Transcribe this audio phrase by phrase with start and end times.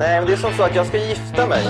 [0.00, 1.64] Nej, men det är som så att jag ska gifta mig.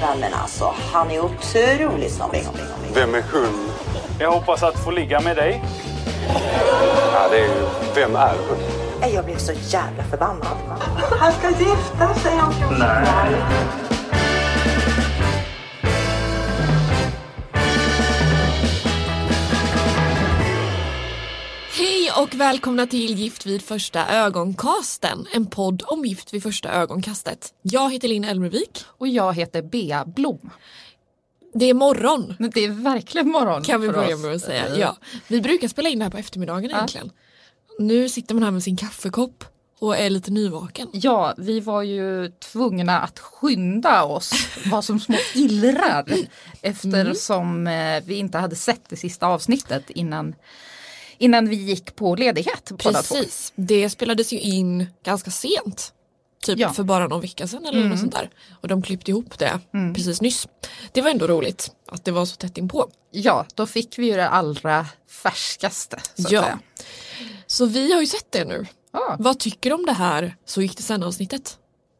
[0.00, 2.46] Nej men alltså, han är otroligt snobbig.
[2.94, 3.70] Vem är hon?
[4.18, 5.62] Jag hoppas att få ligga med dig.
[7.12, 7.66] Ja, det är ju...
[7.94, 8.58] Vem är hon?
[9.00, 10.56] Nej, Jag blev så jävla förbannad.
[11.20, 12.54] Han ska gifta sig om
[22.16, 25.26] och välkomna till Gift vid första ögonkasten.
[25.32, 27.54] En podd om gift vid första ögonkastet.
[27.62, 28.84] Jag heter Linn Elmervik.
[28.86, 30.50] Och jag heter Bea Blom.
[31.54, 34.76] Det är morgon Det är verkligen morgon kan vi börja med att säga.
[34.76, 34.96] Ja,
[35.28, 37.10] vi brukar spela in det här på eftermiddagen egentligen.
[37.78, 39.44] Nu sitter man här med sin kaffekopp
[39.78, 40.88] och är lite nyvaken.
[40.92, 44.32] Ja, vi var ju tvungna att skynda oss,
[44.66, 46.04] var som små illrar
[46.62, 50.34] eftersom eh, vi inte hade sett det sista avsnittet innan,
[51.18, 53.14] innan vi gick på ledighet båda två.
[53.14, 55.92] Precis, det spelades ju in ganska sent.
[56.44, 56.72] Typ Ja.
[56.72, 58.30] för bara någon vecka sedan eller något sånt där.
[58.60, 59.60] Och de klippte ihop det
[59.94, 60.48] precis nyss.
[60.92, 62.88] Det var ändå roligt att det var så tätt inpå.
[63.10, 64.86] Ja, då fick vi ju det allra
[65.22, 65.98] färskaste.
[66.14, 66.58] Så Ja.
[67.46, 68.66] Så vi har ju sett det nu.
[68.92, 69.16] Ja.
[69.18, 71.58] Vad tycker du om det här Så gick det sen avsnittet?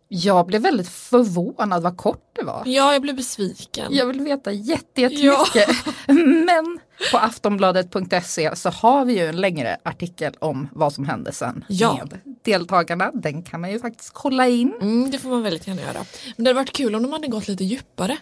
[0.09, 2.63] Jag blev väldigt förvånad vad kort det var.
[2.67, 3.87] Ja, jag blev besviken.
[3.95, 5.69] Jag vill veta jätte, jättemycket.
[6.47, 6.79] Men
[7.13, 11.95] på aftonbladet.se så har vi ju en längre artikel om vad som hände sen Ja.
[12.11, 13.11] med deltagarna.
[13.15, 14.75] Den kan man ju faktiskt kolla in.
[14.81, 16.05] Mm, det får man väldigt gärna göra.
[16.37, 18.17] Men det hade varit kul om de hade gått lite djupare.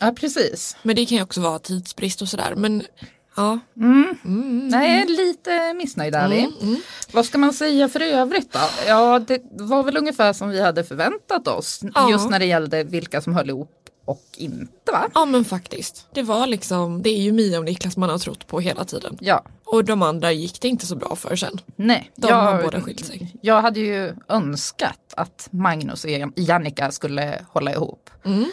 [0.00, 0.76] Ja, precis.
[0.82, 2.54] Men det kan ju också vara tidsbrist och sådär.
[2.56, 2.82] Men
[3.36, 6.48] ja, Nej, jag är lite missnöjd ärlig.
[6.62, 6.76] Mm,
[7.12, 8.58] Vad ska man säga för övrigt då?
[8.86, 11.80] Ja, det var väl ungefär som vi hade förväntat oss.
[11.94, 12.10] Ja.
[12.10, 13.72] Just när det gällde vilka som höll ihop
[14.04, 15.08] och inte va?
[15.14, 16.06] ja men faktiskt.
[16.12, 19.16] Det var liksom, det är ju Mia och Niklas man har trott på hela tiden.
[19.20, 21.60] Ja, Och de andra gick det inte så bra för sen.
[21.76, 22.10] nej.
[22.16, 23.34] De har båda skilt sig.
[23.42, 28.10] Jag hade ju önskat att Magnus och Jannica skulle hålla ihop.
[28.24, 28.44] Mm.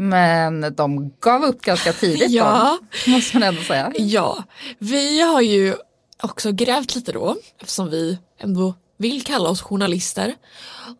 [0.00, 2.78] Men de gav upp ganska tidigt Ja.
[3.04, 3.92] då, måste man ändå säga.
[3.96, 4.44] Ja,
[4.78, 5.74] vi har ju
[6.22, 10.34] också grävt lite då eftersom vi ändå vill kalla oss journalister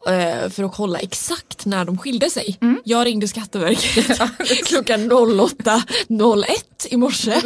[0.08, 2.58] eh, för att kolla exakt när de skilde sig.
[2.84, 4.20] Jag ringde Skatteverket
[4.66, 6.46] klockan 08.01
[6.88, 7.40] i morse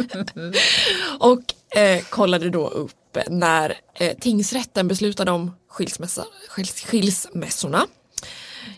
[1.19, 7.85] och eh, kollade då upp när eh, tingsrätten beslutade om skilsmässa, skils, skilsmässorna.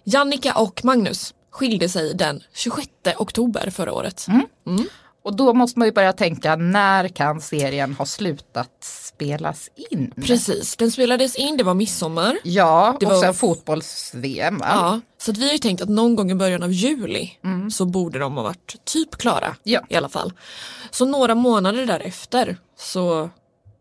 [0.03, 2.87] Jannica och Magnus skilde sig den 26
[3.17, 4.25] oktober förra året.
[5.23, 10.13] Och då måste man ju börja tänka, när kan serien ha slutat spelas in?
[10.25, 12.37] Precis, den spelades in, det var midsommar.
[12.43, 14.57] Ja, Det och var- sen fotbolls-VM.
[14.57, 14.65] va?
[14.69, 17.31] Ja, så vi har ju tänkt att någon gång i början av juli
[17.71, 19.81] så borde de ha varit typ klara Ja.
[19.89, 20.33] i alla fall.
[20.91, 23.29] Så några månader därefter så,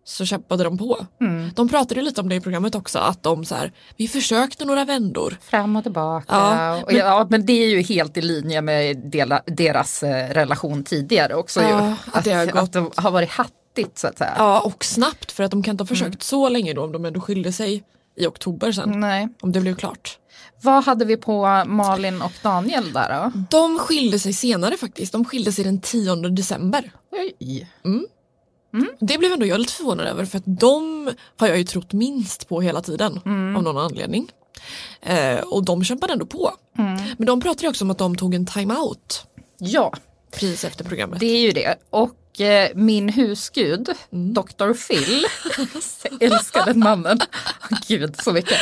[0.08, 1.06] så kämpade de på.
[1.54, 4.84] De pratade lite om det i programmet också, att de så här, vi försökte några
[4.84, 5.36] vändor.
[5.42, 6.24] Fram och tillbaka.
[6.36, 10.84] Ja, och ja, men det är ju helt i linje med dela, deras eh, relation
[10.84, 11.62] tidigare också.
[11.62, 11.94] Ja, ju.
[12.12, 14.34] att det har gått- att det har varit hattigt så att säga.
[14.38, 17.04] Ja, och snabbt för att de kan inte ha försökt så länge då om de
[17.04, 17.84] ändå skilde sig
[18.16, 19.00] i oktober sen.
[19.00, 19.28] Nej.
[19.40, 20.18] Om det blev klart.
[20.62, 23.32] Vad hade vi på Malin och Daniel där då?
[23.50, 26.90] De skilde sig senare faktiskt, de skilde sig den 10 december.
[27.12, 27.68] Oj.
[29.00, 32.49] Det blev ändå jag lite förvånad över för att de har jag ju trott minst
[32.49, 33.16] på hela tiden
[33.56, 34.31] av någon anledning.
[35.03, 36.50] Eh, och de kämpade ändå på.
[37.16, 39.27] Men de pratade också om att de tog en time-out
[39.59, 39.93] Ja,
[40.32, 41.21] precis efter programmet.
[41.21, 41.75] det är ju det.
[41.91, 44.34] Och eh, min husgud, Mm.
[44.34, 44.72] Dr.
[44.88, 45.27] Phil,
[46.21, 47.19] jag älskar den mannen,
[47.88, 48.59] gud så mycket.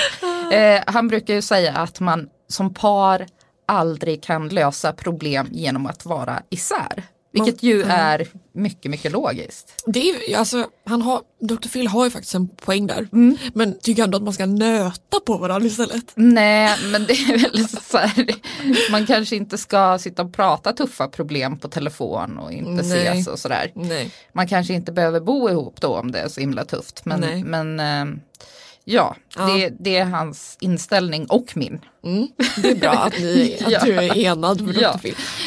[0.53, 3.27] Eh, han brukar ju säga att man som par
[3.67, 7.03] aldrig kan lösa problem genom att vara isär.
[7.34, 9.83] Vilket ju är mycket, mycket logiskt.
[9.87, 11.69] Det är, alltså, han har, Dr.
[11.69, 13.09] Phil har ju faktiskt en poäng där.
[13.12, 13.37] Mm.
[13.55, 16.12] Men tycker ändå att man ska nöta på varandra istället.
[16.15, 18.27] Nej, men det är väl så här,
[18.91, 23.06] man kanske inte ska sitta och prata tuffa problem på telefon och inte Nej.
[23.06, 23.73] ses och sådär.
[23.75, 24.11] Nej.
[24.33, 27.05] Man kanske inte behöver bo ihop då om det är så himla tufft.
[27.05, 27.44] Men, Nej.
[27.44, 28.19] men eh,
[28.85, 29.47] ja, Ja.
[29.47, 31.81] Det, det är hans inställning och min.
[32.63, 33.81] Det är bra att, ni, att Ja.
[33.85, 34.81] du är enad Dr.
[34.81, 34.99] Ja.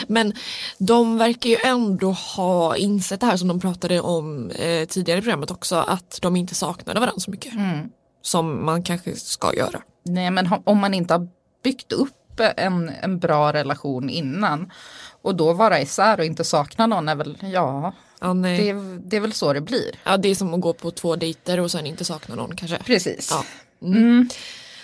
[0.08, 0.34] Men
[0.78, 5.22] de verkar ju ändå ha insett det här som de pratade om eh, tidigare i
[5.22, 7.54] programmet också att de inte saknade varandra så mycket.
[7.54, 7.90] Mm.
[8.22, 9.82] Som man kanske ska göra.
[10.06, 11.28] Nej, men om man inte har
[11.64, 12.14] byggt upp
[12.58, 14.72] en, en bra relation innan
[15.22, 19.16] och då vara isär och inte sakna någon är väl, ja, Ja, det, är- det
[19.16, 19.92] är väl så det blir.
[20.04, 22.78] ja, det är som att gå på två dejter och sen inte sakna någon kanske.
[22.86, 23.28] Precis.
[23.32, 23.44] Ja.
[23.88, 24.30] Mm.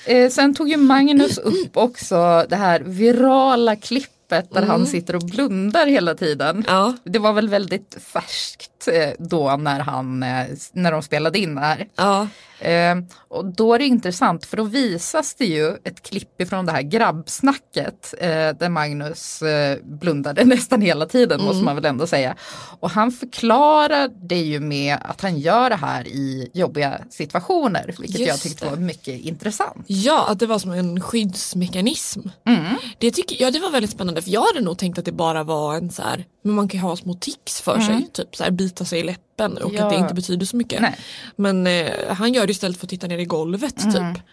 [0.05, 5.21] Eh, sen tog ju Magnus upp också det här virala klippet där han sitter och
[5.21, 6.63] blundar hela tiden.
[6.67, 6.97] Ja.
[7.03, 11.61] Det var väl väldigt färskt eh, då när, han, eh, när de spelade in det
[11.61, 11.87] här.
[11.95, 12.27] Ja,
[12.59, 12.95] Eh,
[13.27, 16.81] och då är det intressant för då visas det ju ett klipp ifrån det här
[16.81, 18.13] grabbsnacket
[18.59, 19.43] där Magnus
[19.83, 21.65] blundade nästan hela tiden måste Mm.
[21.65, 22.35] man väl ändå säga.
[22.79, 28.19] Och han förklarar det ju med att han gör det här i jobbiga situationer vilket
[28.19, 28.71] jag Just tyckte det.
[28.71, 29.83] var mycket intressant.
[29.87, 32.21] ja, att det var som en skyddsmekanism.
[32.97, 35.43] Det, tycker, ja, det var väldigt spännande för jag hade nog tänkt att det bara
[35.43, 38.43] var en så här, men man kan ju ha små tics för sig, typ så
[38.43, 39.83] här, bita sig i läppen och Ja.
[39.83, 40.81] att det inte betyder så mycket.
[40.81, 40.95] Nej.
[41.35, 44.23] Men eh, han gör det istället för att titta ner i golvet typ.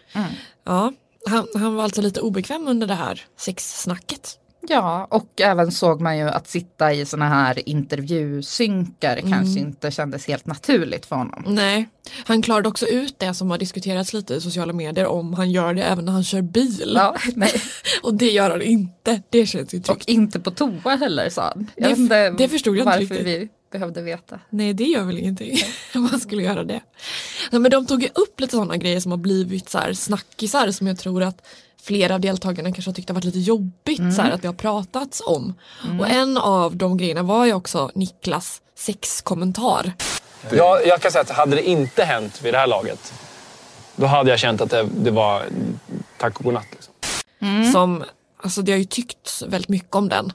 [0.65, 0.93] Ja,
[1.29, 4.37] han, han var alltså lite obekväm under det här sexsnacket.
[4.67, 9.31] Ja, och även såg man ju att sitta i såna här intervjusynkar Mm.
[9.31, 11.43] kanske inte kändes helt naturligt för honom.
[11.47, 11.89] Nej,
[12.25, 15.73] han klarade också ut det som har diskuterats lite i sociala medier om han gör
[15.73, 16.91] det även när han kör bil.
[16.95, 17.51] Ja, nej.
[18.03, 20.09] Och det gör han inte, det känns ju Och tryggt.
[20.09, 21.67] inte på toa heller sa han.
[21.75, 23.27] Jag Det- det förstod jag inte riktigt.
[23.27, 24.39] vi behövde veta.
[24.49, 25.57] Nej det gör väl ingenting,
[25.93, 26.81] man skulle göra det.
[27.51, 30.71] Nej, men de tog ju upp lite sådana grejer som har blivit så här snackisar
[30.71, 31.47] som jag tror att
[31.81, 34.55] flera av deltagarna kanske har tyckt har varit lite jobbigt så här, att det har
[34.55, 35.53] pratats om.
[35.99, 39.93] Och en av de grejerna var ju också Niklas sexkommentar.
[40.51, 43.13] Jag, jag kan säga att hade det inte hänt vid det här laget,
[43.95, 45.43] då hade jag känt att det, det var
[46.17, 46.67] tack och godnatt.
[46.71, 46.93] Liksom.
[47.71, 48.03] Som,
[48.37, 50.33] alltså det har ju tyckts väldigt mycket om den.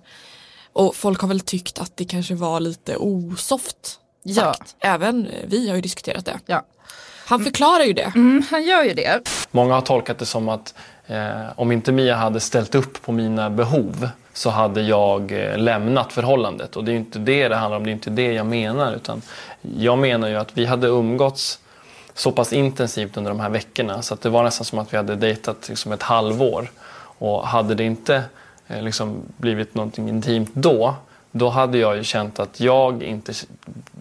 [0.77, 4.35] Och folk har väl tyckt att det kanske var lite osoft Ja.
[4.43, 4.77] sagt.
[4.81, 6.41] Även vi har ju diskuterat det.
[6.47, 6.63] Ja.
[7.27, 8.13] Han förklarar ju det.
[8.15, 9.21] Mm, han gör ju det.
[9.51, 10.75] Många har tolkat det som att
[11.07, 16.13] eh, om inte Mia hade ställt upp på mina behov så hade jag eh, lämnat
[16.13, 16.77] förhållandet.
[16.77, 18.95] Och det är ju inte det det handlar om, det är inte det jag menar.
[18.95, 19.23] Utan
[19.77, 21.59] jag menar ju att vi hade umgåtts
[22.15, 24.97] så pass intensivt under de här veckorna så att det var nästan som att vi
[24.97, 26.71] hade dejtat liksom ett halvår.
[27.19, 28.23] Och hade det inte eh,
[28.69, 30.95] liksom blivit någonting intimt då,
[31.33, 33.33] då hade jag ju känt att jag inte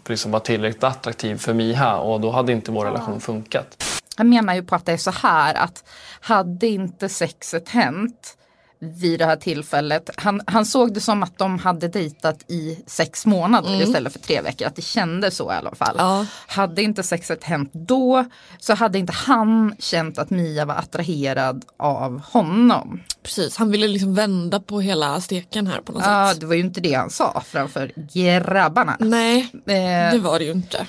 [0.08, 3.84] liksom var tillräckligt attraktiv för Miha och då hade inte vår relation funkat.
[4.18, 5.84] Han menar ju på att det är så här att
[6.20, 8.38] hade inte sexet hänt
[8.80, 10.10] vid det här tillfället.
[10.18, 14.42] Han, han såg det som att de hade dejtat i sex månader istället för tre
[14.42, 14.68] veckor.
[14.68, 15.96] Att det kändes så i alla fall.
[15.98, 16.26] Ja.
[16.48, 18.26] Hade inte sexet hänt då
[18.60, 23.02] så hade inte han känt att Mia var attraherad av honom.
[23.24, 26.40] Precis, han ville liksom vända på hela steken här på något Ja, sätt.
[26.40, 28.98] det var ju inte det han sa framför grabbarna.
[29.00, 30.88] Nej, Eh, det var det ju inte.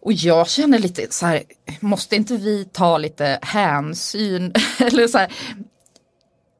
[0.00, 1.42] Och jag känner lite så här,
[1.80, 5.32] måste inte vi ta lite hänsyn eller så här,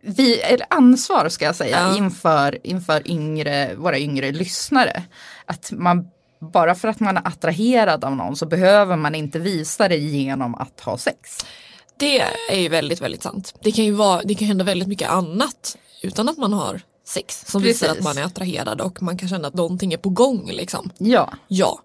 [0.06, 1.96] vi, eller ansvar ska jag säga Ja.
[1.96, 5.02] inför, inför yngre, våra yngre lyssnare.
[5.46, 6.06] Att man,
[6.52, 10.54] bara för att man är attraherad av någon så behöver man inte visa det genom
[10.54, 11.46] att ha sex.
[11.96, 12.20] Det
[12.50, 13.54] är ju väldigt, väldigt sant.
[13.62, 17.44] Det kan ju vara, det kan hända väldigt mycket annat utan att man har sex
[17.46, 17.98] som visar Precis.
[18.00, 20.90] att man är attraherad och man kan känna att någonting är på gång liksom.
[20.98, 21.78] Ja, Ja,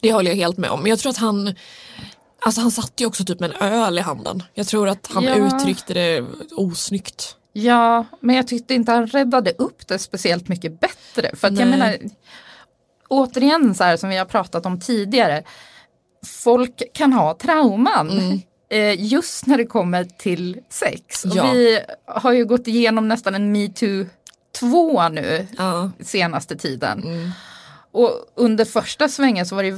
[0.00, 0.86] det håller jag helt med om.
[0.86, 1.54] Jag tror att han
[2.42, 4.42] Alltså han satt ju också typ med en öl i handen.
[4.54, 5.34] Jag tror att han Ja.
[5.34, 6.24] uttryckte det
[6.56, 7.36] osnyggt.
[7.52, 11.36] Ja, men jag tyckte inte han räddade upp det speciellt mycket bättre.
[11.36, 11.96] För att jag menar,
[13.08, 15.42] återigen så här som vi har pratat om tidigare,
[16.26, 18.40] folk kan ha trauman.
[18.70, 21.24] Eh, just när det kommer till sex.
[21.24, 21.52] Och Ja.
[21.52, 24.06] Vi har ju gått igenom nästan en metoo
[24.60, 25.90] 2 nu Ja.
[26.00, 27.02] senaste tiden.
[27.92, 29.74] Och under första svängen så var det,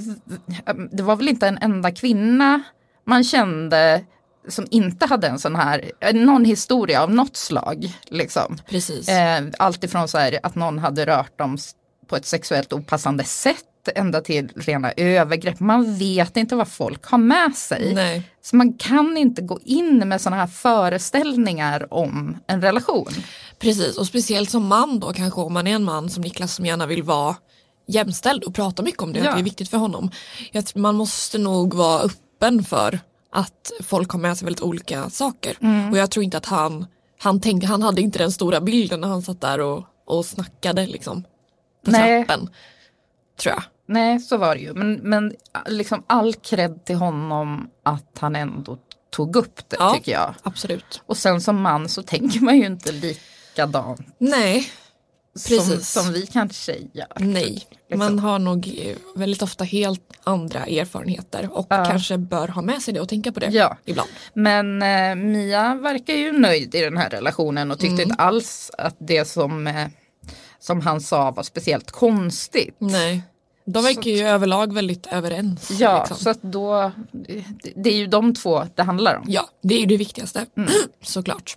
[0.97, 2.63] det var väl inte en enda kvinna
[3.05, 4.05] man kände
[4.49, 7.93] som inte hade en sån här, någon historia av något slag.
[8.05, 8.59] Liksom.
[8.69, 9.09] Precis.
[9.09, 11.59] Eh, allt ifrån så här att någon hade rört dem
[12.07, 15.61] på ett sexuellt opassande sätt ända till rena övergrepp.
[15.61, 17.95] Man vet inte vad folk har med sig.
[17.95, 18.23] Nej.
[18.43, 23.09] Så man kan inte gå in med sådana här föreställningar om en relation.
[23.59, 26.67] Precis, och speciellt som man då kanske om man är en man som Niklas som
[26.67, 27.37] gärna vill vara
[27.89, 29.29] jämställd och prata mycket om det, Ja.
[29.29, 30.11] att det är viktigt för honom.
[30.75, 33.01] Man måste nog vara öppen för
[33.33, 35.57] att folk har med sig väldigt olika saker.
[35.61, 35.91] Mm.
[35.91, 36.87] Och jag tror inte att han,
[37.19, 40.87] han tänkte, han hade inte den stora bilden när han satt där och, och snackade
[40.87, 41.23] liksom.
[41.85, 42.25] På Nej.
[42.27, 42.51] trappen.
[43.41, 43.63] Tror jag.
[43.87, 44.75] Nej, så var det ju.
[44.75, 45.35] Men, men
[45.67, 48.79] liksom all cred till honom att han ändå
[49.11, 49.95] tog upp det Ja.
[49.95, 50.35] tycker jag.
[50.43, 51.03] Absolut.
[51.07, 54.71] Och sen som man så tänker man ju inte likadant Nej,
[55.49, 55.91] Precis.
[55.91, 57.07] som vi kanske gör.
[57.17, 57.67] nej.
[57.89, 57.99] Liksom.
[57.99, 58.81] Man har nog
[59.15, 61.85] väldigt ofta helt andra erfarenheter och Ja.
[61.85, 63.77] kanske bör ha med sig det och tänka på det Ja.
[63.85, 64.09] ibland.
[64.35, 68.97] Men eh, Mia verkar ju nöjd i den här relationen och tyckte inte alls att
[68.99, 69.87] det som, eh,
[70.59, 72.77] som han sa var speciellt konstigt.
[72.79, 73.23] Nej.
[73.65, 75.71] De verkar ju överlag väldigt överens.
[75.71, 76.17] Ja, liksom.
[76.17, 77.45] så att då, det,
[77.77, 79.25] det är ju de två det handlar om.
[79.29, 80.47] ja, det är ju det viktigaste.
[81.03, 81.57] Såklart.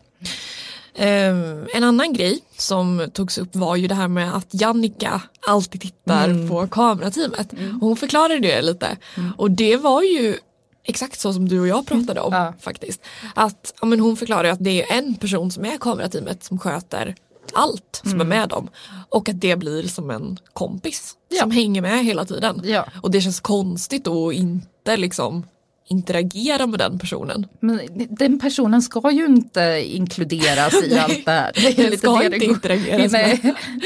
[0.98, 5.82] Ehm, en annan grej som togs upp var ju det här med att Jannica alltid
[5.82, 7.54] tittar på kamerateamet.
[7.54, 8.98] Och hon förklarade det lite.
[9.38, 10.38] Och det var ju
[10.84, 12.54] exakt så som du och jag pratade om Ja.
[12.60, 13.02] faktiskt.
[13.36, 17.16] Att ja, men hon förklarade att det är en person som är kamerateamet som sköter
[17.54, 18.70] allt som är med dem.
[19.10, 21.40] Och att det blir som en kompis Ja.
[21.42, 22.62] som hänger med hela tiden.
[22.64, 22.86] Ja.
[23.02, 25.44] Och det känns konstigt att inte liksom
[25.88, 27.48] interagera med den personen.
[27.60, 31.51] Men den personen ska ju inte inkluderas i Nej, allt det här.
[31.56, 33.39] Det den ska det inte interageras nej,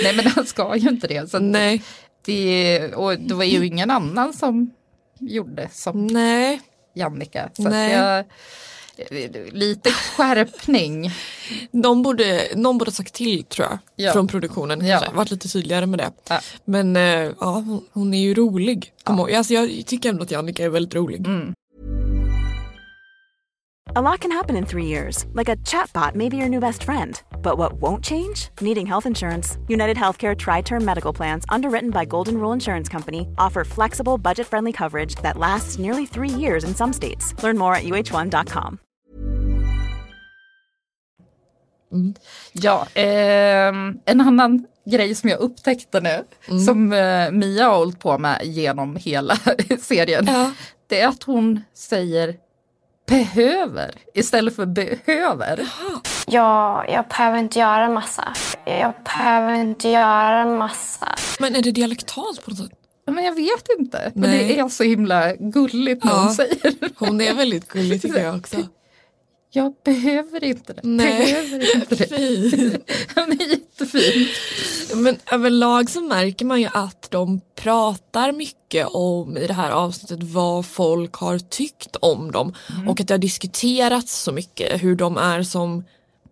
[0.03, 1.31] nej men den ska ju inte det.
[1.31, 1.83] Så Nej,
[2.25, 2.93] det.
[2.93, 4.71] Och det var ju ingen annan som
[5.19, 6.61] gjorde som nej,
[6.95, 7.49] Jannica.
[7.53, 7.91] Så Nej.
[7.91, 8.25] jag,
[9.51, 11.11] lite skärpning.
[11.71, 13.79] De borde, någon borde ha sagt till tror jag.
[13.95, 14.13] Ja.
[14.13, 14.85] Från produktionen.
[14.85, 15.03] Ja.
[15.13, 16.11] Varit lite tydligare med det.
[16.29, 16.39] Ja.
[16.65, 17.03] Men eh,
[17.39, 18.93] ja, hon, hon är ju rolig.
[19.09, 19.31] Ihåg.
[19.31, 21.27] Alltså, jag tycker ändå att Jannica är väldigt rolig.
[23.95, 26.83] A lot can happen in three years, like a chatbot may be your new best
[26.83, 27.19] friend.
[27.41, 28.49] But what won't change?
[28.61, 29.57] Needing health insurance.
[29.67, 34.45] United Healthcare Tri Term Medical Plans, underwritten by Golden Rule Insurance Company, offer flexible, budget
[34.45, 37.33] friendly coverage that lasts nearly three years in some states.
[37.41, 38.79] Learn more at uh1.com.
[42.53, 46.23] Ja, ehm, en annan grej som jag upptäckte nu
[46.65, 49.35] som eh, Mia har hållit på med genom hela
[49.79, 50.25] serien.
[50.27, 50.51] Ja.
[50.87, 52.35] Det är att hon säger
[53.09, 55.67] behöver istället för behöver.
[56.27, 58.33] Jag, jag behöver inte göra en massa.
[58.65, 61.15] Jag behöver inte göra en massa.
[61.39, 62.69] Men är det dialektalt på något sätt?
[63.05, 64.11] Ja, Men jag vet inte.
[64.15, 64.47] Men Nej.
[64.47, 66.17] det är så himla gulligt när Ja.
[66.21, 68.57] hon säger Hon är väldigt gullig tycker jag också.
[69.51, 70.81] Jag behöver inte det.
[70.83, 71.25] Nej.
[71.25, 72.07] Behöver inte det.
[72.07, 72.89] Fint.
[73.15, 74.27] Hon är jättefin.
[74.95, 80.23] Men överlag så märker man ju att de pratar mycket om i det här avsnittet
[80.23, 82.53] vad folk har tyckt om dem.
[82.87, 85.83] Och att det har diskuterats så mycket hur de är som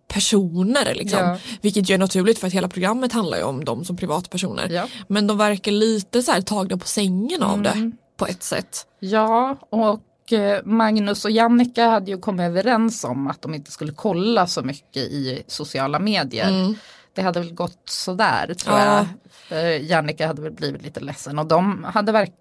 [0.08, 0.96] personer.
[0.96, 1.20] Liksom.
[1.20, 1.38] Ja.
[1.62, 4.70] Vilket ju är naturligt för att hela programmet handlar ju om dem som privatpersoner.
[4.70, 4.88] Ja.
[5.08, 8.88] Men de verkar lite så här tagna på sängen av det på ett sätt.
[9.00, 13.94] Ja, och eh, Magnus och Jannica hade ju kommit överens om att de inte skulle
[13.94, 16.76] kolla så mycket i sociala medier.
[17.18, 19.06] Det hade väl gått sådär tror Mm.
[19.50, 19.58] Ja.
[19.58, 19.84] jag.
[19.84, 22.34] Jannica hade väl blivit lite ledsen och de hade, verk-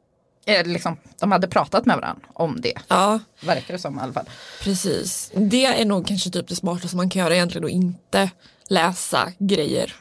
[0.46, 2.72] eh, liksom, de hade pratat med varandra om det.
[2.88, 4.26] Ja, Verkar det som i alla fall.
[4.62, 5.32] precis.
[5.34, 8.30] Det är nog kanske typ det smartaste man kan göra egentligen och inte
[8.68, 9.94] läsa grejer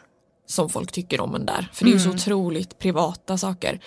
[0.47, 1.69] som folk tycker om en där.
[1.73, 3.79] För det är ju så otroligt privata saker.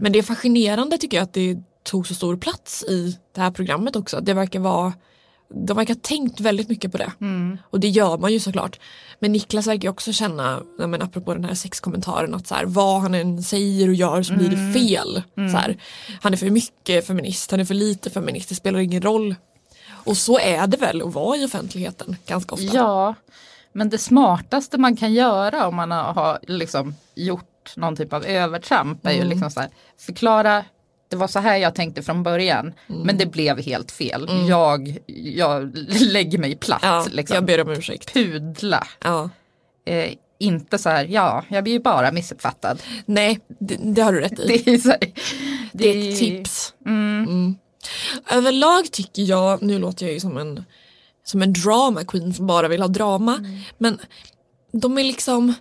[0.00, 3.50] Men det är fascinerande tycker jag att det tog så stor plats i det här
[3.50, 4.20] programmet också.
[4.20, 4.92] Det verkar vara
[5.54, 7.12] de verkar ha tänkt väldigt mycket på det.
[7.70, 8.80] Och det gör man ju såklart.
[9.18, 13.14] Men Niklas verkar också känna, men apropå den här sexkommentaren, att så här, vad han
[13.14, 15.22] än säger och gör så blir det fel.
[15.34, 15.76] Så här,
[16.20, 19.34] han är för mycket feminist, han är för lite feminist, det spelar ingen roll.
[20.04, 22.76] Och så är det väl att vara i offentligheten ganska ofta.
[22.76, 23.14] Ja,
[23.72, 29.06] men det smartaste man kan göra om man har, liksom gjort någon typ av övertramp
[29.06, 30.64] är ju liksom så här, förklara
[31.12, 34.28] det var så här jag tänkte från början men det blev helt fel.
[34.48, 34.98] Jag,
[35.36, 36.80] jag lägger mig platt.
[36.82, 37.34] Ja, liksom.
[37.34, 38.12] Jag ber om ursäkt.
[38.12, 38.86] Pudla.
[39.04, 39.30] Ja.
[39.86, 42.82] Eh, inte så här, ja, jag blir ju bara missuppfattad.
[43.06, 44.46] Nej, det, det har du rätt i.
[44.64, 45.12] Det är, här,
[45.72, 46.74] Det är ett tips.
[46.86, 47.56] Mm.
[48.30, 50.64] Överlag tycker jag, nu låter jag ju som en,
[51.24, 53.38] som en drama queen som bara vill ha drama.
[53.78, 53.98] Men
[54.72, 55.54] de är liksom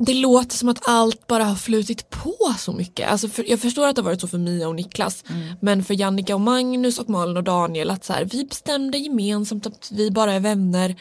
[0.00, 3.10] det låter som att allt bara har flutit på så mycket.
[3.10, 5.24] Alltså för, jag förstår att det har varit så för Mia och Niklas.
[5.60, 9.66] Men för Jannica och Magnus och Malin och Daniel att så här, vi bestämde gemensamt
[9.66, 10.96] att vi bara är vänner.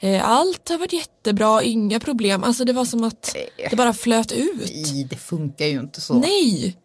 [0.00, 2.44] Eh, Allt har varit jättebra, inga problem.
[2.44, 3.36] Alltså det var som att
[3.70, 4.70] det bara flöt ut.
[4.74, 6.14] Nej, det funkar ju inte så.
[6.14, 6.76] Nej!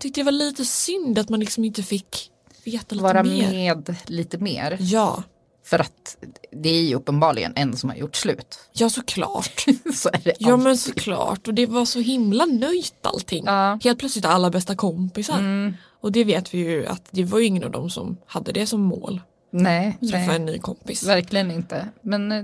[0.00, 2.30] Tyckte det var lite synd att man liksom inte fick
[2.64, 3.50] veta lite Vara mer.
[3.52, 4.76] med lite mer.
[4.80, 5.22] Ja,
[5.64, 6.16] För att
[6.52, 8.58] det är ju uppenbarligen en som har gjort slut.
[8.72, 9.64] ja såklart.
[9.94, 10.64] så är det Ja alltid.
[10.64, 13.44] men såklart och det var så himla nöjt allting.
[13.46, 13.66] Ja.
[13.66, 13.80] Mm.
[13.84, 15.74] Helt plötsligt alla bästa kompisar.
[16.00, 18.66] Och det vet vi ju att det var ju ingen av dem som hade det
[18.66, 19.20] som mål.
[19.54, 20.36] Nej, Träffa nej.
[20.36, 21.02] en ny kompis.
[21.06, 21.88] Verkligen inte.
[22.02, 22.42] Men eh,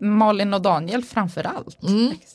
[0.00, 1.76] Malin och Daniel framför allt.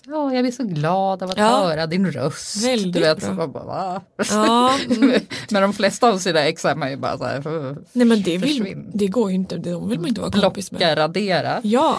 [0.06, 1.50] Ja, jag blir så glad av att Mm.
[1.52, 1.58] Ja.
[1.58, 2.66] höra din röst.
[2.66, 3.28] Väldigt du vet, bra.
[3.28, 4.02] så bara, va?
[4.30, 5.22] Ja, mm.
[5.52, 8.38] Men de flesta av sina ex är man ju bara så här, nej men det,
[8.38, 10.80] vill, det går ju inte, de vill man inte vara kompis med.
[10.80, 11.60] blocka, radera.
[11.64, 11.98] Ja,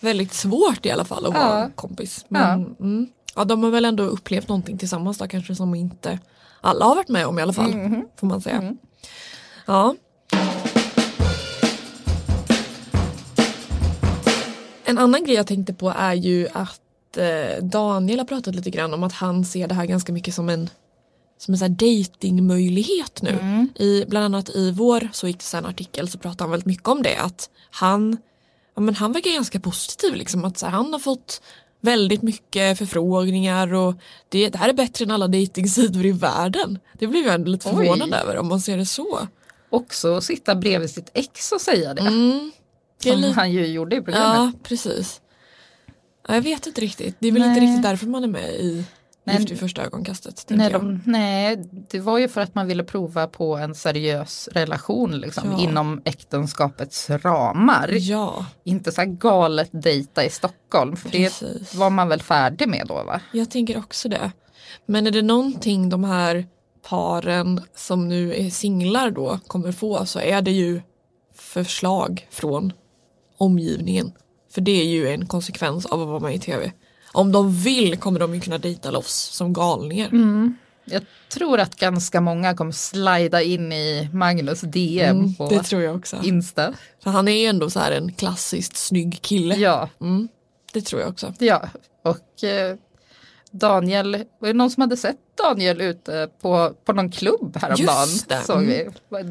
[0.00, 1.40] väldigt svårt i alla fall att Ja.
[1.48, 2.24] vara kompis.
[2.28, 2.84] Men, ja.
[2.84, 6.18] Mm, ja, de har väl ändå upplevt någonting tillsammans då kanske som inte
[6.60, 7.72] alla har varit med om i alla fall.
[8.20, 8.74] Får man säga.
[9.66, 9.94] Ja.
[14.84, 18.94] En annan grej jag tänkte på är ju att eh, Daniel har pratat lite grann
[18.94, 20.70] om att han ser det här ganska mycket som en
[21.38, 23.66] som en sån datingmöjlighet nu.
[23.74, 26.88] I, bland annat i vår Så gick det sen artikel så pratar han väldigt mycket
[26.88, 27.16] om det.
[27.16, 28.16] Att han
[28.74, 31.42] ja, men han verkar ganska positiv liksom att här, han har fått
[31.80, 33.94] väldigt mycket förfrågningar och
[34.28, 36.78] det, det här är bättre än alla dejtingsidor i världen.
[36.98, 37.74] Det blev jag ändå lite Oj.
[37.74, 39.28] förvånad över om man ser det så.
[39.70, 42.00] Också sitta bredvid sitt ex och säga det.
[42.00, 42.52] Mm.
[43.12, 44.36] Som lite- han ju gjorde i programmet.
[44.36, 45.20] Ja, precis.
[46.28, 47.16] Ja, jag vet inte riktigt.
[47.18, 47.48] Det är väl Nej.
[47.48, 48.84] inte riktigt därför man är med i
[49.26, 49.36] Nej.
[49.38, 50.44] Gift vid första ögonkastet.
[50.48, 51.56] Nej, de, nej,
[51.90, 55.60] det var ju för att man ville prova på en seriös relation liksom, Ja.
[55.60, 57.88] inom äktenskapets ramar.
[57.92, 61.70] Ja, Inte så här galet dejta i Stockholm, för Precis.
[61.70, 63.20] det var man väl färdig med då va?
[63.32, 64.30] jag tänker också det.
[64.86, 66.46] Men är det någonting de här
[66.88, 70.80] paren som nu är singlar då kommer få så är det ju
[71.34, 72.72] förslag från
[73.38, 74.12] omgivningen.
[74.54, 76.72] För det är ju en konsekvens av att vara med i tv.
[77.12, 80.10] Om de vill kommer de ju kunna dejta loss som galningar.
[80.84, 85.82] Jag tror att ganska många kommer slida in i Magnus DM Mm, på det tror
[85.82, 86.16] jag också.
[86.24, 86.74] Insta.
[87.02, 89.54] För han är ju ändå så här en klassiskt snygg kille.
[89.56, 90.28] Ja, Mm,
[90.72, 91.32] det tror jag också.
[91.38, 91.68] ja.
[92.02, 92.76] och eh,
[93.58, 98.08] Daniel, var det någon som hade sett Daniel ute på, på någon klubb häromdagen?
[98.08, 98.40] Just det.
[98.44, 98.88] Såg vi,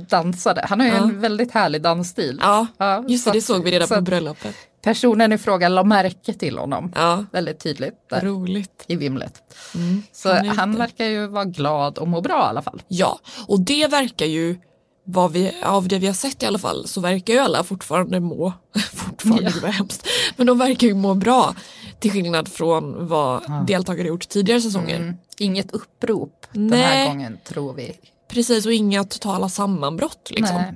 [0.09, 0.65] dansade.
[0.69, 0.99] Han har ju Ja.
[1.03, 2.39] en väldigt härlig dansstil.
[2.41, 4.55] Ja, Ja, just det, så det såg vi redan så på bröllopet.
[4.83, 6.91] Personen i fråga la märke till honom.
[6.95, 8.83] Ja, Väldigt tydligt där roligt.
[8.87, 9.41] i vimlet.
[9.75, 12.81] Mm, Så han han, verkar ju vara glad och må bra i alla fall.
[12.87, 14.55] Ja, och det verkar ju
[15.03, 18.19] vad vi, av det vi har sett i alla fall så verkar ju alla fortfarande
[18.19, 18.53] må,
[18.93, 19.49] fortfarande, Ja.
[19.49, 20.07] det var hemskt,
[20.37, 21.55] men de verkar ju må bra
[21.99, 24.95] till skillnad från vad deltagare gjort tidigare säsonger.
[24.95, 25.15] Mm.
[25.37, 26.81] Inget upprop den Nej.
[26.81, 27.95] här gången tror vi.
[28.29, 30.55] Precis och inga totala sammanbrott liksom.
[30.55, 30.73] Nej.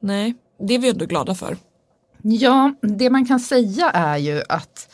[0.00, 0.34] Nej.
[0.68, 1.56] det är vi ändå glada för.
[2.22, 4.88] Ja, det man kan säga är ju att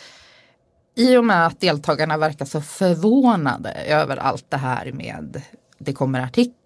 [0.97, 5.43] i och med att deltagarna verkar så förvånade över allt det här med
[5.79, 6.66] det kommer artiklar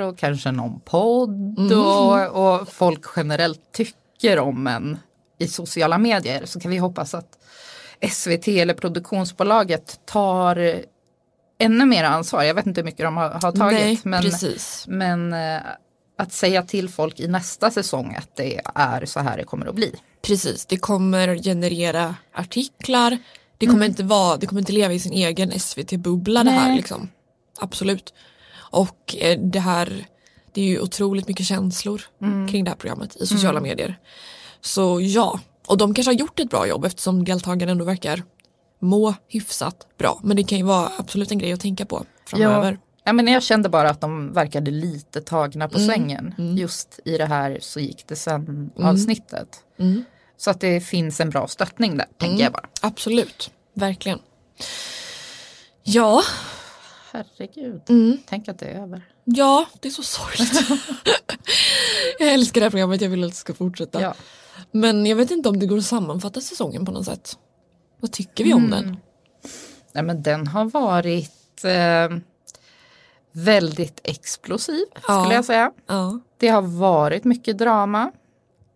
[0.00, 1.80] och kanske någon podd Mm.
[1.80, 4.98] och, och folk generellt tycker om en
[5.38, 7.38] i sociala medier så kan vi hoppas att
[8.10, 10.82] SVT eller produktionsbolaget tar
[11.58, 12.42] ännu mer ansvar.
[12.42, 13.80] Jag vet inte hur mycket de har, har tagit.
[13.80, 14.22] Nej, men,
[14.86, 15.62] men eh,
[16.18, 19.74] att säga till folk i nästa säsong att det är så här det kommer att
[19.74, 19.94] bli.
[20.22, 23.18] Precis, det kommer generera artiklar.
[23.58, 26.76] Det kommer, inte, vara, det kommer inte leva i sin egen SVT-bubbla det här.
[26.76, 27.08] Liksom.
[27.58, 28.14] Absolut.
[28.72, 30.06] Och eh, det här,
[30.52, 32.02] det är ju otroligt mycket känslor
[32.50, 33.98] kring det här programmet i sociala medier.
[34.60, 38.22] Så ja, och de kanske har gjort ett bra jobb eftersom deltagarna ändå verkar
[38.80, 40.20] må hyfsat bra.
[40.22, 42.78] Men det kan ju vara absolut en grej att tänka på framöver.
[43.04, 45.70] Ja, men jag kände bara att de verkade lite tagna Mm.
[45.72, 46.34] på sängen.
[46.58, 49.48] Just i det här så gick det sen avsnittet.
[49.78, 50.04] Mm.
[50.36, 52.68] Så att det finns en bra stöttning där, tänker jag bara.
[52.82, 54.18] Absolut, verkligen.
[55.82, 56.22] Ja,
[57.12, 58.18] Herregud, Mm.
[58.26, 59.02] tänk att det är över.
[59.24, 60.70] Ja, det är så sorgligt.
[62.18, 64.02] jag älskar det här programmet, jag vill att det ska fortsätta.
[64.02, 64.14] Ja.
[64.70, 67.38] Men jag vet inte om det går att sammanfatta säsongen på något sätt.
[68.00, 68.96] Vad tycker vi om den?
[69.92, 72.18] Nej, men den har varit eh,
[73.32, 75.20] väldigt explosiv, Ja.
[75.20, 75.72] skulle jag säga.
[75.86, 76.20] Ja.
[76.38, 78.12] Det har varit mycket drama.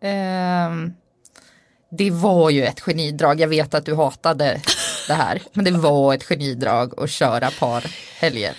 [0.00, 0.92] Ehm,
[1.90, 4.62] det var ju ett genidrag, jag vet att du hatade
[5.06, 7.84] det här, men det var ett genidrag att köra par
[8.20, 8.54] helgen.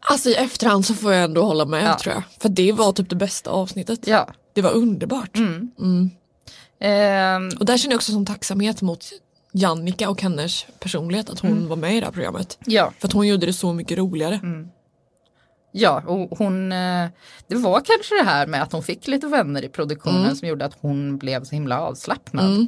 [0.00, 1.98] Alltså i efterhand så får jag ändå hålla med Ja.
[1.98, 2.22] tror jag.
[2.40, 4.06] För det var typ det bästa avsnittet.
[4.06, 4.28] Ja.
[4.54, 5.36] Det var underbart.
[6.80, 9.04] Ehm, Och där känner jag också som tacksamhet mot
[9.52, 11.68] Jannica och hennes personlighet att hon Mm.
[11.68, 12.58] var med i det här programmet.
[12.66, 14.34] ja, För att hon gjorde det så mycket roligare.
[14.42, 14.68] Mm.
[15.72, 17.08] ja, och hon, eh,
[17.46, 20.64] det var kanske det här med att hon fick lite vänner i produktionen som gjorde
[20.64, 22.66] att hon blev så himla avslappnad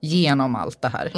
[0.00, 1.12] genom allt det här.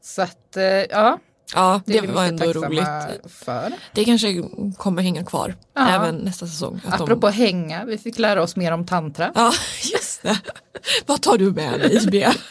[0.00, 0.02] Mm.
[0.02, 1.18] Så att, eh, ja,
[1.54, 2.84] Ja, det det, är var ändå roligt.
[3.28, 3.72] för.
[3.94, 4.42] Det kanske
[4.76, 5.88] kommer hänga kvar Ja.
[5.88, 6.80] även nästa säsong.
[6.86, 9.32] Att de- Apropå hänga, vi fick lära oss mer om tantra.
[9.34, 9.52] Ja,
[9.92, 10.38] just det.
[11.06, 12.34] Vad tar du med dig Bea?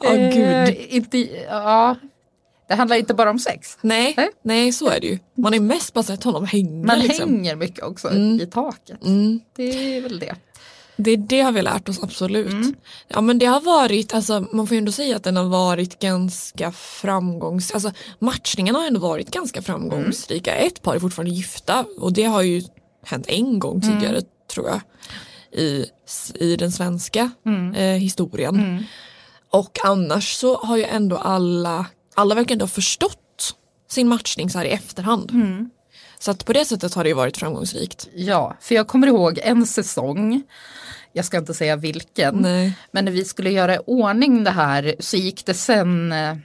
[0.00, 0.68] Åh gud.
[0.68, 1.18] Eh, inte,
[1.48, 1.96] ja,
[2.68, 3.78] det handlar inte bara om sex.
[3.80, 4.30] Nej, Nej.
[4.42, 5.18] nej, så är det ju.
[5.36, 6.86] Man ju mest bara sett honom hänga.
[6.86, 7.30] Man liksom.
[7.30, 9.04] hänger mycket också i taket.
[9.04, 9.40] Mm.
[9.56, 10.34] Det är väl det.
[11.02, 12.46] Det, det har vi lärt oss absolut.
[13.08, 15.98] Ja men det har varit, alltså, man får ju ändå säga att den har varit
[15.98, 17.70] ganska framgångs...
[17.70, 20.54] Alltså matchningarna har ändå varit ganska framgångsrika.
[20.54, 22.62] Ett par är fortfarande gifta och det har ju
[23.04, 24.22] hänt en gång tidigare
[24.54, 24.80] tror jag.
[25.62, 25.86] I,
[26.34, 27.30] i den svenska
[27.76, 28.54] eh, historien.
[29.50, 33.54] Och annars så har ju ändå alla, alla verkar ändå ha förstått
[33.90, 35.30] sin matchning så här i efterhand.
[36.22, 38.08] Så att på det sättet har det ju varit framgångsrikt.
[38.14, 40.42] Ja, för jag kommer ihåg en säsong,
[41.12, 42.78] jag ska inte säga vilken, Nej.
[42.90, 46.36] men när vi skulle göra i ordning det här så gick det sen eh,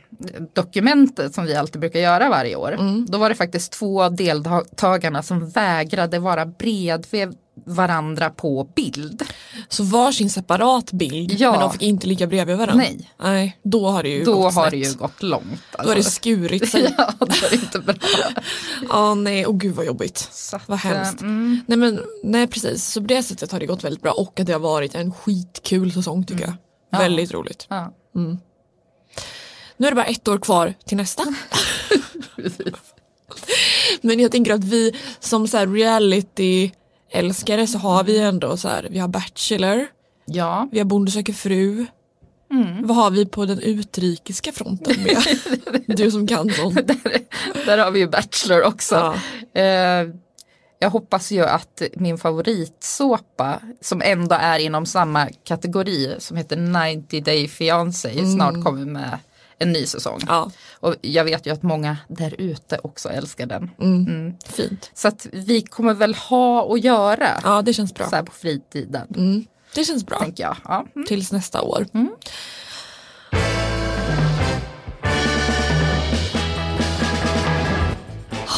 [0.53, 2.77] dokumentet som vi alltid brukar göra varje år.
[3.07, 9.23] Då var det faktiskt två av deltagarna som vägrade vara bredvid, varandra på bild.
[9.69, 11.51] Så varsin separat bild Ja.
[11.51, 12.83] men de fick inte ligga bredvid varandra?
[12.83, 13.11] Nej.
[13.19, 14.71] Nej, då har det ju Då gått har snett.
[14.71, 15.61] det ju gått långt.
[15.71, 16.11] Då har det alltså.
[16.11, 16.93] skurit sig.
[16.97, 17.95] ja, då är det inte bra.
[18.89, 20.17] Ja nej, och gud vad jobbigt.
[20.31, 21.21] Så Vad hemskt.
[21.21, 24.11] eh, Mm, Nej men nej precis, så på det sättet har det gått väldigt bra
[24.11, 26.49] och att det har varit en skitkul säsong tycker jag.
[26.49, 26.59] Mm.
[26.91, 26.97] Ja.
[26.99, 27.65] Väldigt roligt.
[27.69, 27.93] ja.
[29.79, 31.23] Nu är det bara ett år kvar till nästa.
[34.01, 36.71] Men jag tänker att vi som så här reality
[37.09, 39.87] älskare så har vi ändå så här, vi har Bachelor,
[40.25, 41.85] ja, vi har Bonde söker fru.
[42.51, 42.87] Mm.
[42.87, 45.17] Vad har vi på den utrikiska fronten med?
[45.97, 46.75] du som kan sånt.
[46.87, 47.21] där,
[47.65, 48.95] där har vi ju Bachelor också.
[49.53, 49.61] Ja.
[49.61, 50.07] Eh,
[50.79, 57.23] jag hoppas ju att min favoritsåpa som ändå är inom samma kategori som heter 90
[57.23, 59.19] Day Fiancé snart kommer med
[59.59, 60.19] en ny säsong.
[60.27, 63.69] Ja, Och jag vet ju att många där ute också älskar den.
[64.45, 64.91] fint.
[64.93, 68.09] Så att vi kommer väl ha att göra Ja det känns bra.
[68.09, 69.07] så här på fritiden.
[69.15, 70.19] Mm, det känns bra.
[70.19, 70.57] Tänker jag.
[70.63, 70.85] Ja.
[70.95, 71.07] Mm.
[71.07, 71.85] Tills nästa år.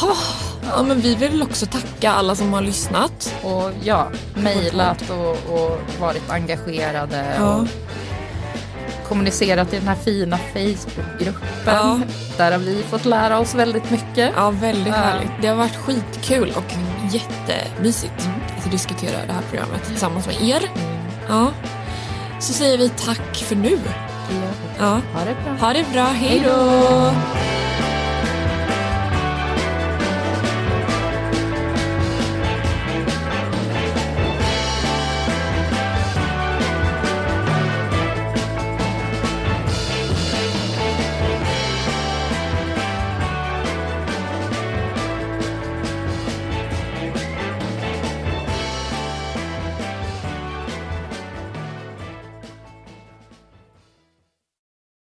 [0.00, 0.16] Ha,
[0.76, 3.34] Ja, men vi vill också tacka alla som har lyssnat.
[3.42, 7.34] Och ja, mejlat och, och varit engagerade.
[7.38, 7.54] Ja.
[7.56, 7.66] Och
[9.10, 11.44] kommunicerat i den här fina Facebookgruppen.
[11.64, 12.00] Ja.
[12.36, 14.32] Där har vi fått lära oss väldigt mycket.
[14.36, 15.30] Ja, väldigt härligt.
[15.42, 16.74] Det har varit skitkul och
[17.12, 20.62] jättemysigt att diskutera det här programmet tillsammans med er.
[21.28, 21.50] Ja.
[22.40, 23.78] Så säger vi tack för nu.
[24.78, 25.00] Ja.
[25.14, 25.66] Ha det bra.
[25.66, 27.59] Ha det bra, hej då!